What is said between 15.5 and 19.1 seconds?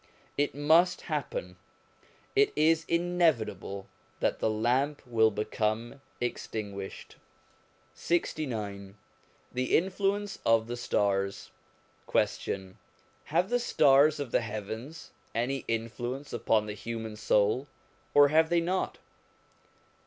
influence upon the human soul, or have they not